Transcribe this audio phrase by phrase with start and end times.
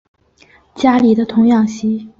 [0.73, 2.09] 家里的童养媳